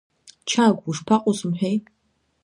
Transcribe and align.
Чагә, 0.49 0.83
ушԥаҟоу 0.89 1.35
сымҳәеи?! 1.39 1.77